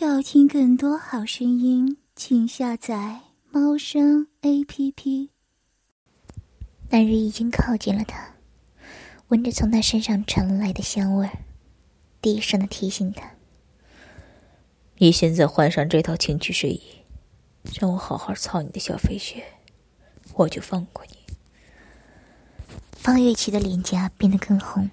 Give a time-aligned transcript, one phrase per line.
[0.00, 5.30] 要听更多好声音，请下载猫声 A P P。
[6.90, 8.34] 男人已经靠近了她，
[9.26, 11.38] 闻着从他身上传来的香味儿，
[12.22, 13.32] 低声的提醒他
[14.98, 16.82] ：“你现在换上这套情趣睡衣，
[17.80, 19.42] 让我好好操你的小飞雪，
[20.34, 21.16] 我就放过你。”
[22.94, 24.88] 方月琪的脸颊变得更红，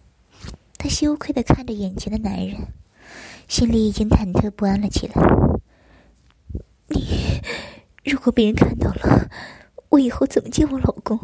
[0.80, 2.60] 她羞愧的看着眼前的男人。
[3.48, 5.14] 心里已经忐忑不安了起来。
[6.88, 7.42] 你
[8.04, 9.30] 如果被人看到了，
[9.90, 11.20] 我以后怎么见我老公？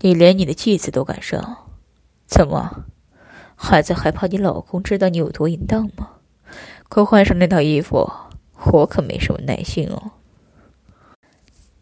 [0.00, 1.68] 你连你的继子都敢上，
[2.26, 2.86] 怎么
[3.54, 6.10] 还在害怕你老公知道你有多淫荡吗？
[6.88, 8.10] 快换上那套衣服，
[8.72, 10.12] 我可没什么耐心哦。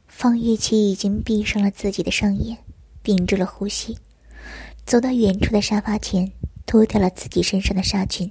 [0.07, 2.59] 方月琪已经闭上了自己的双眼，
[3.03, 3.99] 屏住了呼吸，
[4.85, 6.33] 走到远处的沙发前，
[6.65, 8.31] 脱掉了自己身上的纱裙。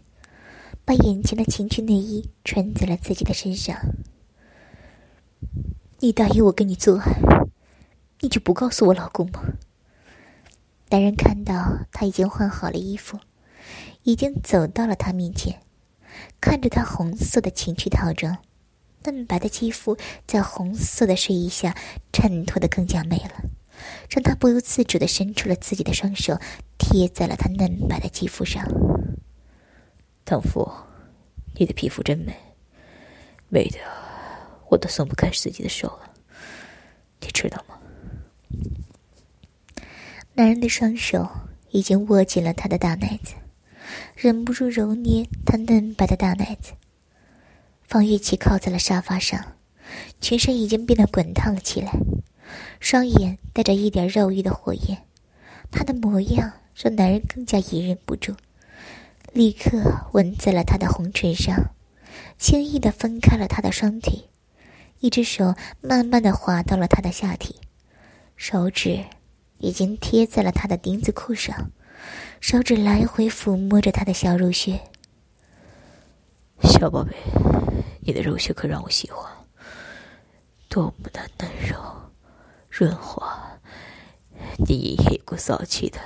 [0.83, 3.77] 把眼前的情趣内衣穿在了自己的身上。
[5.99, 7.13] 你答应我跟你做爱，
[8.21, 9.41] 你就不告诉我老公吗？
[10.89, 13.19] 男人看到他已经换好了衣服，
[14.03, 15.61] 已经走到了他面前，
[16.41, 18.39] 看着他红色的情趣套装，
[19.05, 19.95] 嫩白的肌肤
[20.27, 21.77] 在红色的睡衣下
[22.11, 23.43] 衬托的更加美了，
[24.09, 26.37] 让他不由自主的伸出了自己的双手，
[26.77, 28.65] 贴在了他嫩白的肌肤上。
[30.23, 30.71] 唐夫，
[31.55, 32.33] 你的皮肤真美，
[33.49, 33.79] 美的
[34.69, 36.13] 我都松不开自己的手了，
[37.19, 37.77] 你知道吗？
[40.33, 41.29] 男人的双手
[41.71, 43.33] 已经握紧了他的大奶子，
[44.15, 46.71] 忍不住揉捏他嫩白的大奶子。
[47.83, 49.57] 方玉琪靠在了沙发上，
[50.21, 51.91] 全身已经变得滚烫了起来，
[52.79, 55.05] 双眼带着一点肉欲的火焰，
[55.69, 58.33] 他的模样让男人更加隐忍不住。
[59.33, 61.73] 立刻吻在了他的红唇上，
[62.37, 64.29] 轻易的分开了他的双腿，
[64.99, 67.55] 一只手慢慢的滑到了他的下体，
[68.35, 69.05] 手指
[69.59, 71.71] 已经贴在了他的丁字裤上，
[72.41, 74.81] 手指来回抚摸着他的小肉穴。
[76.63, 77.15] 小宝贝，
[78.01, 79.31] 你的肉穴可让我喜欢，
[80.67, 81.77] 多么的嫩柔、
[82.69, 83.57] 润滑，
[84.57, 85.99] 你一股骚气的，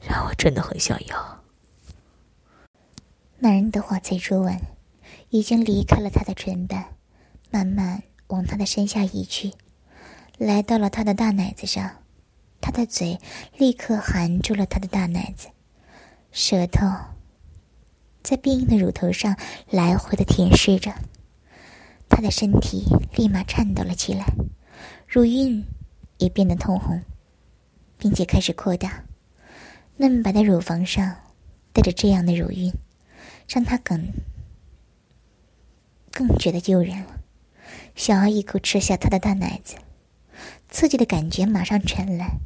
[0.00, 1.43] 让我真的很想要。
[3.40, 4.58] 男人的话才说完，
[5.30, 6.96] 已经离开了他的唇瓣，
[7.50, 9.52] 慢慢往他的身下移去，
[10.38, 11.90] 来到了他的大奶子上，
[12.60, 13.18] 他的嘴
[13.58, 15.48] 立刻含住了他的大奶子，
[16.30, 16.86] 舌头
[18.22, 19.36] 在变硬的乳头上
[19.68, 20.94] 来回的舔舐着，
[22.08, 24.24] 他的身体立马颤抖了起来，
[25.06, 25.66] 乳晕
[26.18, 27.02] 也变得通红，
[27.98, 29.04] 并且开始扩大，
[29.96, 31.16] 嫩白的乳房上
[31.72, 32.72] 带着这样的乳晕。
[33.48, 34.12] 让他更
[36.10, 37.20] 更觉得诱人了，
[37.94, 39.76] 想要一口吃下他的大奶子，
[40.68, 42.38] 刺激的感觉马上传来。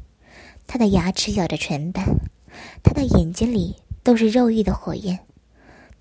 [0.67, 2.05] 他的牙齿咬着唇瓣，
[2.83, 5.19] 他的眼睛里都是肉欲的火焰，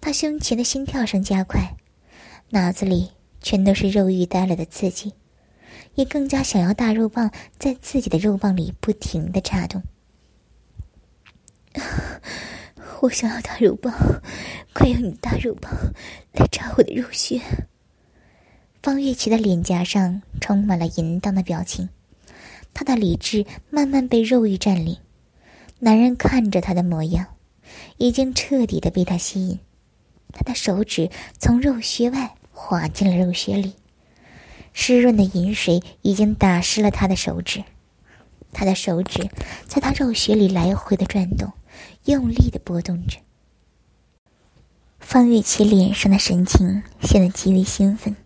[0.00, 1.76] 他胸前的心跳声加快，
[2.50, 5.14] 脑子里全都是肉欲带来的刺激，
[5.94, 9.82] 也更加想要大肉棒在自己的肉棒里不停的插动。
[13.00, 13.94] 我想要大肉棒，
[14.75, 15.72] 快用你的大肉棒
[16.32, 17.41] 来扎我的肉穴。
[18.82, 21.91] 方月琪的脸颊上充满了淫荡的表情，
[22.75, 24.97] 她的理智慢慢被肉欲占领。
[25.78, 27.26] 男人看着她的模样，
[27.98, 29.60] 已经彻底的被她吸引。
[30.32, 33.75] 他的手指从肉穴外滑进了肉穴里，
[34.72, 37.64] 湿润的饮水已经打湿了他的手指。
[38.53, 39.28] 他的手指
[39.66, 41.53] 在他肉穴里来回的转动。
[42.04, 43.18] 用力的拨动着，
[44.98, 48.16] 方月琪脸上的神情显得极为兴奋，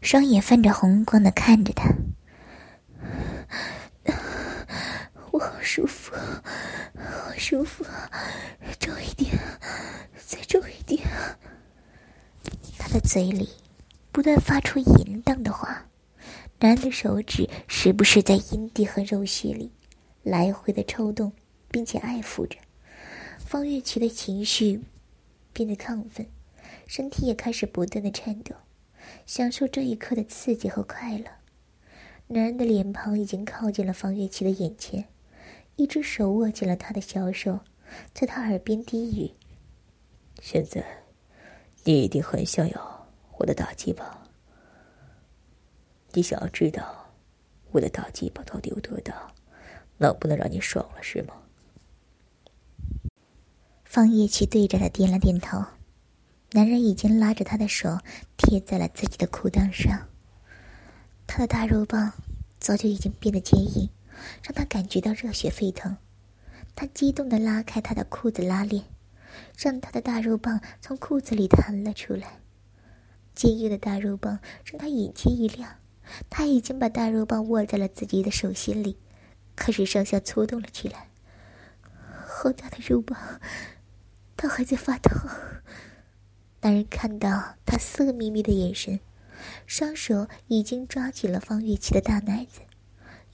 [0.00, 1.94] 双眼泛着红光的看着他。
[5.30, 7.84] 我好舒服，好舒服，
[8.78, 9.32] 重一点，
[10.26, 11.08] 再重一点。
[12.78, 13.48] 他的嘴里
[14.10, 15.86] 不断发出淫荡的话，
[16.60, 19.72] 男的手指时不时在阴蒂和肉穴里
[20.22, 21.32] 来回的抽动，
[21.70, 22.58] 并且爱抚着。
[23.52, 24.80] 方月琪的情绪
[25.52, 26.26] 变得亢奋，
[26.86, 28.54] 身体也开始不断的颤抖，
[29.26, 31.26] 享受这一刻的刺激和快乐。
[32.28, 35.06] 男人的脸庞已经靠近了方月琪的眼前，
[35.76, 37.60] 一只手握紧了他的小手，
[38.14, 39.32] 在他耳边低语
[40.40, 41.02] ：“现在，
[41.84, 43.06] 你一定很想要
[43.36, 44.26] 我的大鸡巴。
[46.14, 47.12] 你想要知道
[47.72, 49.30] 我的大鸡巴到底有多大，
[49.98, 51.34] 能不能让你爽了，是吗？”
[53.92, 55.62] 方叶琪对着他点了点头，
[56.52, 57.98] 男人已经拉着她的手
[58.38, 60.08] 贴在了自己的裤裆上，
[61.26, 62.10] 他的大肉棒
[62.58, 63.90] 早就已经变得坚硬，
[64.42, 65.94] 让他感觉到热血沸腾。
[66.74, 68.82] 他激动地拉开他的裤子拉链，
[69.58, 72.40] 让他的大肉棒从裤子里弹了出来。
[73.34, 75.70] 坚硬的大肉棒让他眼睛一亮，
[76.30, 78.96] 他已经把大肉棒握在了自己的手心里，
[79.54, 81.10] 开始上下搓动了起来。
[82.24, 83.18] 好大的肉棒，
[84.42, 85.16] 他还在发烫。
[86.62, 88.98] 男人看到他色眯眯的眼神，
[89.68, 92.60] 双手已经抓紧了方玉琪的大奶子，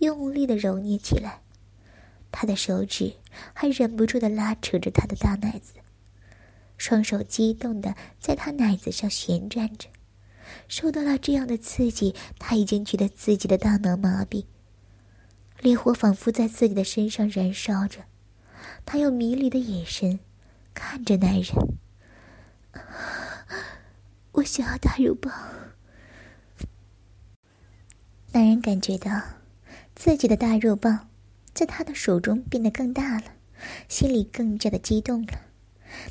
[0.01, 1.41] 用力的揉捏起来。
[2.31, 3.15] 他的手指
[3.55, 5.73] 还忍不住的拉扯着他的大奶子。
[6.77, 9.89] 双手激动的在他奶子上旋转着，
[10.69, 14.45] 受到了这样的刺激，他已经觉得自己的大脑麻痹，
[15.63, 18.05] 烈火仿佛在自己的身上燃烧着。
[18.85, 20.21] 他用迷离的眼神
[20.79, 21.45] 看着男人，
[24.31, 25.33] 我想要大肉棒。
[28.31, 29.11] 男人感觉到
[29.97, 31.09] 自己的大肉棒
[31.53, 33.25] 在他的手中变得更大了，
[33.89, 35.41] 心里更加的激动了。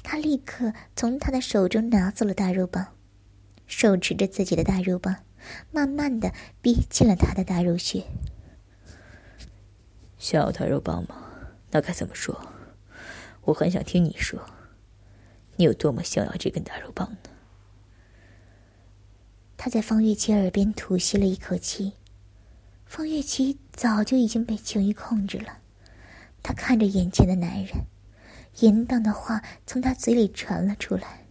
[0.04, 2.88] 他立刻从他的手中拿走了大肉棒，
[3.68, 5.16] 手持着自己的大肉棒，
[5.72, 8.04] 慢慢的逼近了他的大肉穴。
[10.18, 11.16] 想要大肉棒吗？
[11.72, 12.38] 那该怎么说？
[13.44, 14.42] 我很想听你说，
[15.58, 17.18] 你有多么想要这根大肉棒呢？
[19.58, 21.94] 他在方月琪耳边吐息了一口气。
[22.86, 25.58] 方月琪早就已经被情欲控制了，
[26.42, 27.86] 他看着眼前的男人。
[28.60, 31.26] 淫荡的话从他嘴里传了出来：“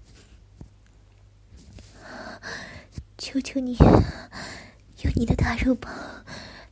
[3.19, 5.93] 求求你，用你的大肉棒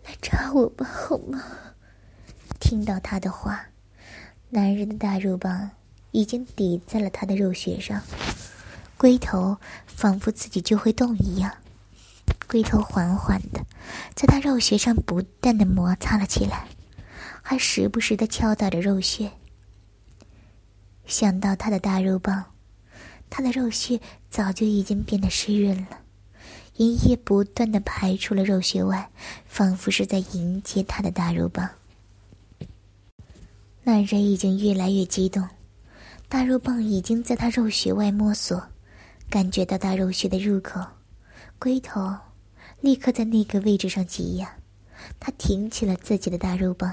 [0.05, 1.43] 来扎我吧，好吗？”
[2.61, 3.69] 听到他的话，
[4.51, 5.71] 男人的大肉棒
[6.15, 8.01] 已经抵在了他的肉穴上，
[8.97, 11.53] 龟头仿佛自己就会动一样，
[12.47, 13.67] 龟头缓缓的
[14.15, 16.69] 在他肉穴上不断的摩擦了起来，
[17.43, 19.33] 还时不时的敲打着肉穴。
[21.05, 22.45] 想到他的大肉棒，
[23.29, 24.01] 他的肉穴
[24.31, 25.99] 早就已经变得湿润了，
[26.77, 29.11] 银液不断的排出了肉穴外，
[29.49, 31.69] 仿佛是在迎接他的大肉棒。
[33.83, 35.49] 男人已经越来越激动，
[36.35, 38.61] 大肉棒已经在他肉穴外摸索，
[39.31, 40.85] 感觉到大肉穴的入口，
[41.61, 42.13] 龟头
[42.81, 44.57] 立刻在那个位置上挤压，
[45.21, 46.93] 他挺起了自己的大肉棒，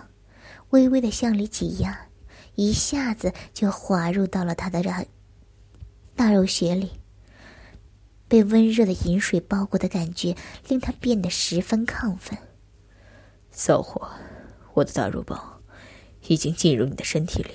[0.70, 2.08] 微微的向里挤压。
[2.54, 5.04] 一下子就滑入到了他的大
[6.16, 6.92] 大肉穴里，
[8.28, 10.36] 被温热的饮水包裹的感觉
[10.68, 12.38] 令他变得十分亢奋。
[13.50, 14.08] 骚货，
[14.76, 15.64] 我的大肉棒
[16.28, 17.50] 已经进入你的身体里，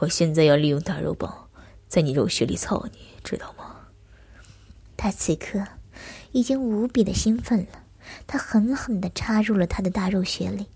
[0.00, 1.48] 我现在要利用大肉棒
[1.88, 3.76] 在你肉穴里操你，知道吗？
[4.96, 5.64] 他此刻
[6.32, 7.84] 已经无比的兴奋了，
[8.26, 10.66] 他狠狠的插入了他的大肉穴里。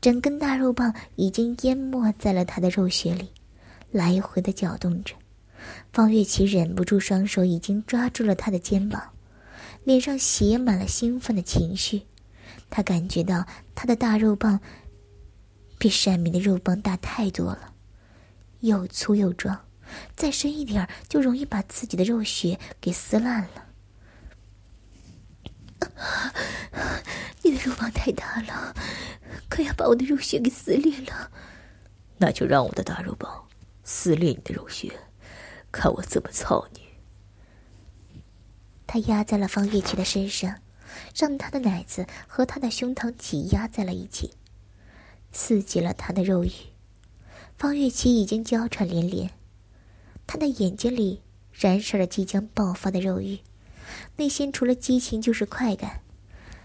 [0.00, 3.30] 整根大肉棒已经淹没在了他的肉穴里，
[3.90, 5.14] 来回的搅动着。
[5.92, 9.02] 方月琪忍不住双手已经抓住了他的肩膀，
[9.82, 12.02] 脸上写满了兴奋的情绪。
[12.70, 14.60] 他感觉到他的大肉棒
[15.78, 17.72] 比善明的肉棒大太多了，
[18.66, 19.66] 又粗又壮，
[20.16, 23.66] 再深一点就容易把自己的肉血给撕烂了。
[27.42, 28.74] 你的肉棒太大了。
[29.50, 31.30] 快要把我的肉血给撕裂了，
[32.18, 33.46] 那就让我的大肉棒
[33.84, 34.90] 撕裂你的肉血，
[35.70, 36.80] 看我怎么操你！
[38.86, 40.60] 他压在了方月琪的身上，
[41.14, 44.32] 让他的奶子和他的胸膛挤压在了一起，
[45.30, 46.50] 刺激了他的肉欲。
[47.56, 49.30] 方月琪已经娇喘连连，
[50.26, 51.20] 他的眼睛里
[51.52, 53.38] 燃烧着即将爆发的肉欲，
[54.16, 56.00] 内心除了激情就是快感，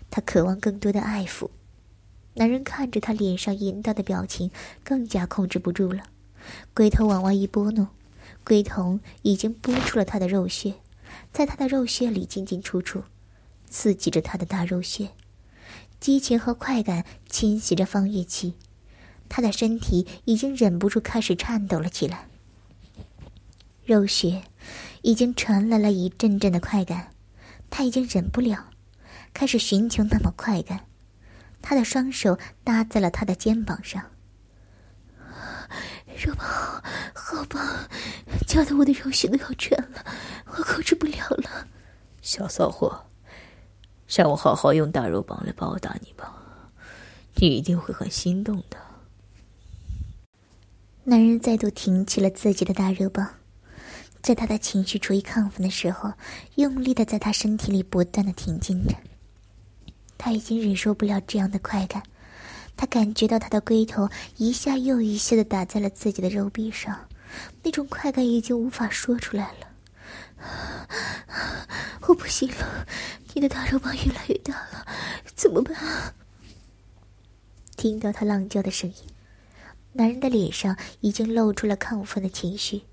[0.10, 1.50] 他渴望更多的爱抚。
[2.34, 4.50] 男人看着他脸上淫荡的表情，
[4.84, 6.04] 更加控制不住了，
[6.74, 7.88] 龟头往外一拨弄，
[8.44, 10.74] 龟头已经拨出了他的肉穴，
[11.32, 13.04] 在他的肉穴里进进出出，
[13.70, 15.10] 刺激着他的大肉穴，
[16.00, 18.56] 激情和快感侵袭着方月琪，
[19.30, 22.28] 他的身体已经忍不住开始颤抖了起来。
[23.86, 24.44] 肉穴
[25.04, 27.14] 已经传来了一阵阵的快感，
[27.70, 28.66] 他已经忍不了，
[29.34, 30.82] 开始寻求那么快感。
[31.62, 34.12] 他的双手搭在了他的肩膀上，
[36.24, 36.48] 肉棒，
[37.14, 37.90] 好棒，
[38.48, 40.06] 夹得我的肉穴都要穿了，
[40.46, 41.68] 我控制不了了。
[42.22, 43.06] 小骚货，
[44.08, 46.34] 让我好好用大肉棒来报答你吧，
[47.36, 48.78] 你一定会很心动的。
[51.10, 53.28] 男人再度挺起了自己的大肉棒，
[54.22, 56.14] 在他的情绪处于亢奋的时候，
[56.54, 58.94] 用力的在他身体里不断的挺进着。
[60.20, 62.04] 他已经忍受不了这样的快感，
[62.78, 66.96] 他感觉到他的龟头一下又一下的打在了自己的肉壁上，
[67.64, 70.48] 那种快感已经无法说出来了。
[72.02, 72.86] 我不行了，
[73.34, 74.86] 你的大肉棒越来越大了，
[75.36, 75.76] 怎么办？
[77.76, 78.96] 听到他浪叫的声音，
[80.00, 82.84] 男人的脸上已经露出了亢奋的情绪。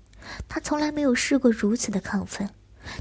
[0.49, 2.49] 他从来没有试过如此的亢奋，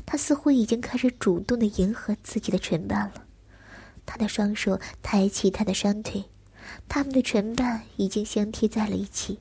[0.06, 3.24] 他似乎已经开始主动的迎合自己的唇瓣了。
[4.06, 6.24] 他的双手抬起他的双腿，
[6.86, 9.40] 他们的唇瓣已经相贴在了一起。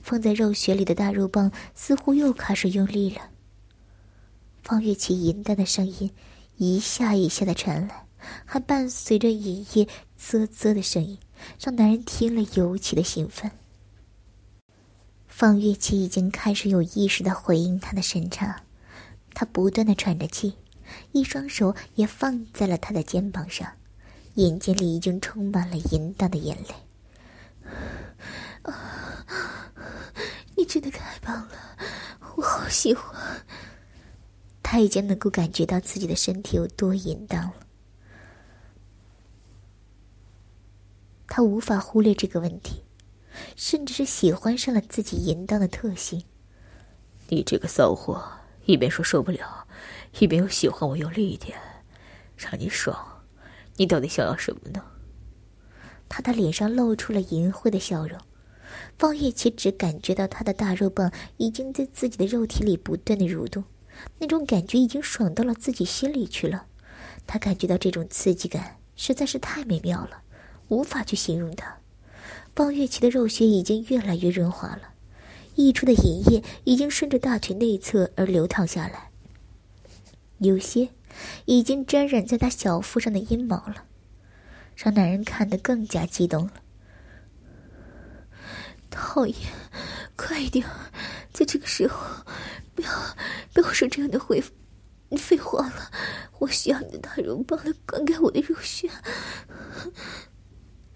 [0.00, 3.20] 放在肉穴里的大肉棒似乎又开始用力了。
[4.62, 6.10] 方月琪淫荡的声音
[6.56, 8.06] 一下一下的传来，
[8.46, 9.86] 还伴随着隐夜
[10.16, 11.18] 啧啧的声音，
[11.60, 13.50] 让男人听了尤其的兴奋。
[15.38, 18.60] 方月琪已经开始有意识的回应他的审查，
[19.34, 20.56] 他不断的喘着气，
[21.12, 23.70] 一双手也放在了他的肩膀上，
[24.34, 26.74] 眼睛里已经充满了淫荡的眼泪。
[28.62, 29.72] 啊，
[30.56, 31.52] 你真的太棒了，
[32.34, 33.14] 我好喜欢。
[34.60, 37.54] 他已经能够感觉到自己的身体有多淫荡了，
[41.28, 42.82] 他无法忽略这个问题。
[43.56, 46.24] 甚至是喜欢上了自己淫荡的特性。
[47.28, 48.22] 你这个骚货，
[48.64, 49.66] 一边说受不了，
[50.18, 51.58] 一边又喜欢我用力一点，
[52.36, 53.22] 让你爽。
[53.76, 54.82] 你到底想要什么呢？
[56.08, 58.18] 他的脸上露出了淫秽的笑容。
[58.98, 63.64] 方叶琪只感觉到他的大肉棒已经在自己的肉体里不断的蠕动，
[64.18, 66.66] 那种感觉已经爽到了自己心里去了。
[67.26, 70.22] 他感觉到这种刺激感实在是太美妙了，
[70.68, 71.78] 无法去形容它。
[72.58, 74.94] 方月琪的肉穴已经越来越润滑了，
[75.54, 79.12] 溢出的饮液已经顺着大腿内侧而流淌下来，
[80.38, 80.88] 有些
[81.44, 83.84] 已经沾染在她小腹上的阴毛了，
[84.74, 86.54] 让男人看得更加激动了。
[88.90, 89.36] 讨厌，
[90.16, 90.66] 快一点，
[91.32, 92.24] 在这个时候，
[92.74, 92.90] 不要
[93.52, 94.42] 不要说这样的废
[95.16, 95.92] 废话了，
[96.40, 98.90] 我需要你的大肉棒来灌溉我的肉穴。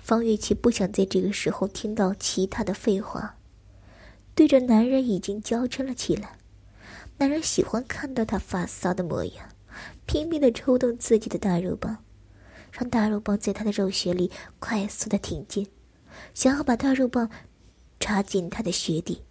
[0.03, 3.37] 方月琪不想在这个时候听到其他的废话，
[4.35, 6.39] 对着男人已经娇嗔了起来。
[7.19, 9.49] 男人喜欢看到他发骚的模样，
[10.05, 12.05] 拼命的抽动自己的大肉棒，
[12.73, 14.29] 让大肉棒在他的肉穴里
[14.59, 15.69] 快速的挺进，
[16.35, 17.31] 想要把大肉棒
[18.01, 19.23] 插进他的穴底，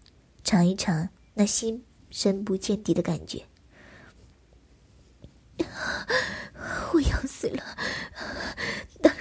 [0.41, 3.43] 尝一尝那心深不见底的感觉。
[6.93, 7.63] 我要死了！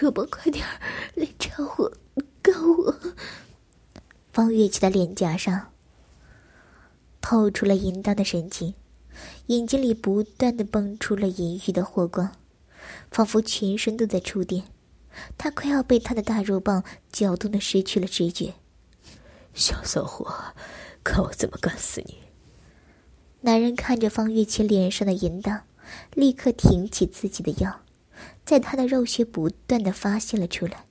[0.00, 0.80] 大肉棒，快点儿
[1.14, 1.92] 来插我，
[2.40, 2.94] 告我！
[4.32, 5.72] 方月琪的脸颊上
[7.20, 8.72] 透出了淫荡的神情，
[9.48, 12.34] 眼睛里不断的蹦出了淫欲的火光，
[13.10, 14.64] 仿佛全身都在触电。
[15.36, 18.54] 他快要被他的大肉棒搅动的失去了知觉。
[19.52, 20.54] 小骚货，
[21.04, 22.16] 看我怎么干死你！
[23.42, 25.64] 男人看着方月琪脸上的淫荡。
[26.14, 27.80] 立刻挺起自己的腰，
[28.44, 30.86] 在他的肉穴不断的发泄了出来，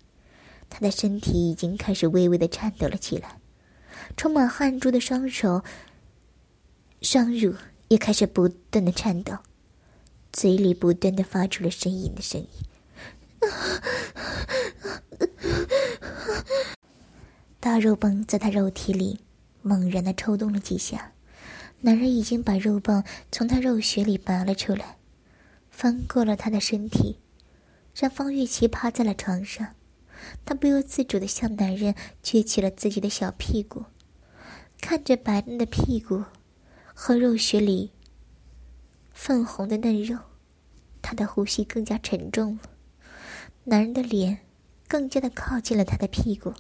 [0.70, 3.39] 他的身体已经开始微微的颤抖了起来，
[4.15, 5.63] 充满汗珠的双手、
[7.01, 7.56] 双乳
[7.89, 9.38] 也开始不断的颤抖，
[10.32, 12.48] 嘴里不断的发出了呻吟的声音。
[17.60, 19.20] 大肉棒在他肉体里
[19.62, 21.12] 猛然的抽动了几下。
[21.82, 24.98] 男人已经把肉棒从他肉穴里拔了出来，
[25.70, 27.20] 翻过了他的身体，
[28.00, 29.75] 让方玉琪趴在了床上。
[30.46, 33.84] 他不由自主的向男人撅起了自己的小屁股，
[34.79, 36.24] 看着白嫩的屁股
[36.94, 37.91] 和肉穴里
[39.12, 40.18] 粉红的嫩肉，
[41.01, 42.70] 他的呼吸更加沉重了。
[43.65, 44.39] 男人的脸
[44.88, 46.53] 更加的靠近了他的屁股，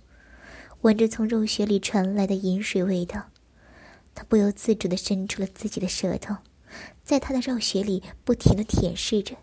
[0.81, 3.29] 闻着从肉穴里传来的饮水味道。
[4.13, 6.35] 他不由自主的伸出了自己的舌头，
[7.01, 9.37] 在他的肉穴里不停的舔舐着。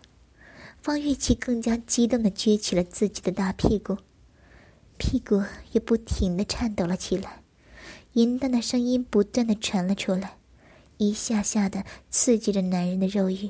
[0.87, 3.97] 方玉琪更加激动的撅起了自己的大屁股，
[4.95, 7.43] 屁股也不停的颤抖了起来，
[8.13, 10.37] 淫荡的声音不断的传了出来，
[10.95, 13.49] 一下下的刺激着男人的肉欲。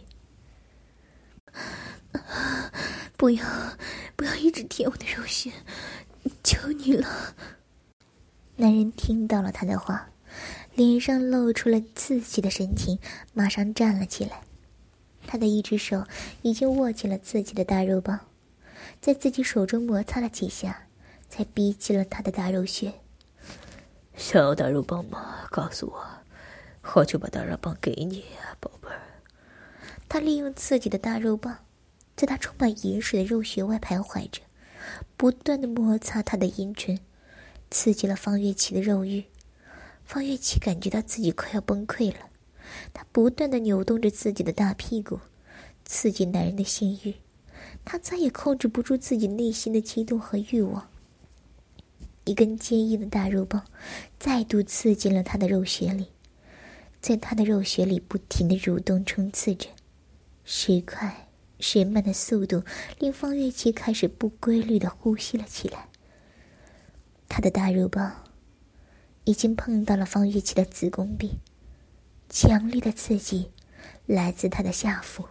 [3.15, 3.45] 不要，
[4.15, 5.51] 不要一直舔我的肉穴，
[6.43, 7.35] 求你了。
[8.55, 10.09] 男人听到了他的话。
[10.73, 12.97] 脸上露出了刺激的神情，
[13.33, 14.41] 马上站了起来。
[15.27, 16.05] 他的一只手
[16.41, 18.21] 已经握紧了自己的大肉棒，
[18.99, 20.87] 在自己手中摩擦了几下，
[21.29, 22.93] 才逼近了他的大肉穴。
[24.15, 25.47] 想要大肉棒吗？
[25.51, 26.07] 告诉我，
[26.95, 29.01] 我就把大肉棒给你呀，宝贝儿。
[30.09, 31.59] 他利用自己的大肉棒，
[32.15, 34.41] 在他充满盐水的肉穴外徘徊着，
[35.17, 36.99] 不断的摩擦他的阴唇，
[37.69, 39.25] 刺激了方月琪的肉欲。
[40.05, 42.29] 方月琪感觉到自己快要崩溃了，
[42.93, 45.19] 他不断的扭动着自己的大屁股，
[45.85, 47.15] 刺激男人的性欲。
[47.83, 50.89] 他再也控制不住自己内心的激动和欲望。
[52.25, 53.65] 一根坚硬的大肉棒
[54.19, 56.07] 再度刺进了他的肉穴里，
[56.99, 59.69] 在他的肉穴里不停的蠕动冲刺着，
[60.43, 62.63] 时快时慢的速度
[62.99, 65.87] 令方月琪开始不规律的呼吸了起来。
[67.29, 68.25] 他的大肉棒
[69.23, 71.39] 已经碰到了方月琪的子宫壁，
[72.29, 73.51] 强烈的刺激
[74.05, 75.25] 来自他的下腹。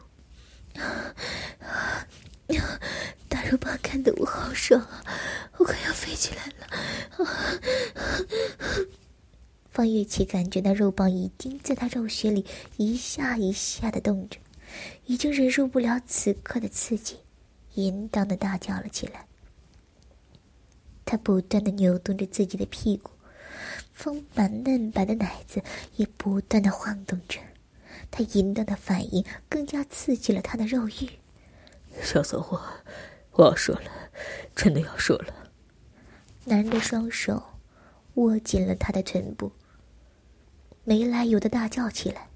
[3.29, 5.05] 大肉棒看得我好爽啊！
[5.59, 6.67] 我快要飞起来了。
[9.71, 14.38] 方月琪感觉到肉棒已经在他肉穴里一下一下的动着，
[15.05, 17.19] 已经忍受不了此刻的刺激，
[17.75, 19.26] 淫荡的大叫了起来。
[21.05, 23.11] 他不断的扭动着自己的屁股，
[23.97, 25.62] 丰满嫩白的奶子
[25.97, 27.41] 也不断的晃动着，
[28.11, 31.09] 他淫荡的反应更加刺激了他的肉欲。
[32.03, 32.61] 小骚货，
[33.33, 33.91] 我要说了，
[34.55, 35.33] 真的要说了。
[36.45, 37.43] 男人的双手
[38.15, 39.50] 握紧了他的臀部，
[40.85, 42.29] 没来由的大叫起来。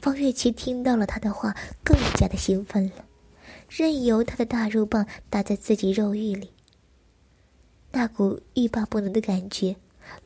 [0.00, 3.04] 方月琪听到了他的话，更加的兴奋了，
[3.68, 6.50] 任由他的大肉棒打在自己肉欲里。
[7.92, 9.76] 那股欲罢不能的感觉，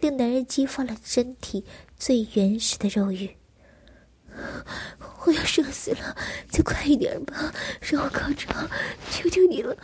[0.01, 1.65] 令男人激发了身体
[1.99, 3.37] 最原始的肉欲。
[5.25, 6.17] 我要射死了，
[6.49, 8.69] 再快一点吧，让我高潮，
[9.11, 9.77] 求求你了！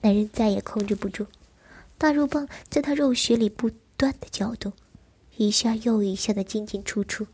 [0.00, 1.26] 男人再也控制不住，
[1.98, 4.72] 大肉棒在他肉穴里不断的搅动，
[5.36, 7.26] 一下又一下的进进出出。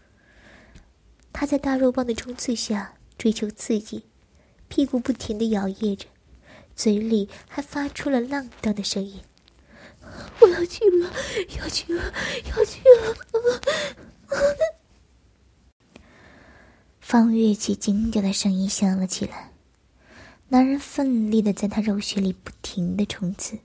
[1.33, 4.05] 他在大肉棒的冲刺下追求刺激，
[4.69, 6.07] 屁股不停的摇曳着，
[6.75, 9.21] 嘴里还发出了浪荡的声音
[10.41, 11.11] ：“我要去了，
[11.59, 12.13] 要去了，
[12.51, 13.15] 要去了！”
[17.01, 19.53] 方月琪惊叫的声音响了起来，
[20.49, 23.59] 男人奋力的在他肉穴里不停的冲刺，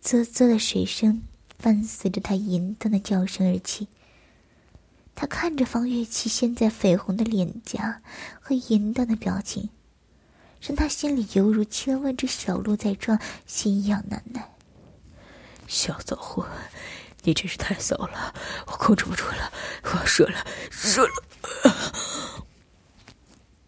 [0.00, 1.22] 啧啧的水声
[1.56, 3.88] 伴随着他淫荡的叫声而起。
[5.14, 8.00] 他看着方月琪现在绯红的脸颊
[8.40, 9.68] 和淫荡的表情，
[10.60, 14.50] 让他心里犹如千万只小鹿在撞，心痒难耐。
[15.70, 16.48] 小骚货，
[17.22, 18.34] 你真是太骚了，
[18.66, 19.52] 我控制不住了，
[19.84, 22.44] 我要射了，射了！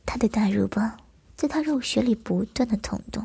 [0.05, 0.99] 他的大肉棒
[1.37, 3.25] 在他肉穴里不断的捅动，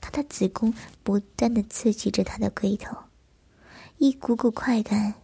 [0.00, 2.96] 他的子宫不断的刺激着他的龟头，
[3.98, 5.14] 一股股快感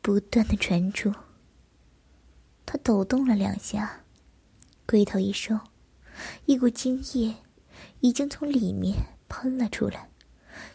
[0.00, 1.12] 不断的传出。
[2.64, 4.04] 他抖动了两下，
[4.86, 5.60] 龟头一收，
[6.46, 7.36] 一股精液
[8.00, 8.96] 已经从里面
[9.28, 10.08] 喷了出来，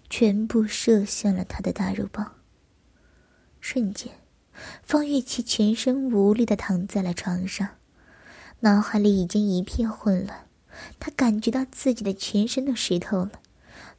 [0.10, 2.36] 全部射向了他的大肉棒。
[3.60, 4.14] 瞬间，
[4.84, 7.70] 方月琪全身无力的躺在了床上，
[8.62, 10.48] 脑海里已经一片混乱。
[11.00, 13.32] 他感觉到自己的全身都湿透了，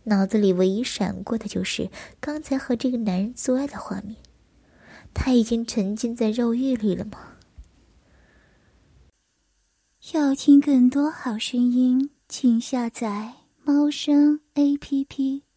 [0.05, 1.91] 脑子里唯一闪过的就是
[2.21, 4.17] 刚才和这个男人做爱的画面。
[5.13, 7.35] 他已经沉浸在肉欲里了吗？
[10.13, 13.33] 要听更多好声音，请下载
[13.65, 15.48] 猫声 A P P。